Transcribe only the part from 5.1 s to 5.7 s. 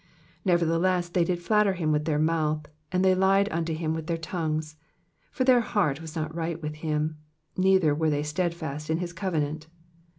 37 For their